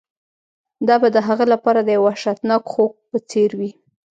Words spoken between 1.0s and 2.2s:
به د هغه لپاره د یو